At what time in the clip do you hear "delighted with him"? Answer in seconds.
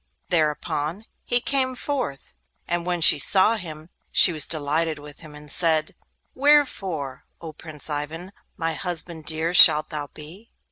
4.47-5.35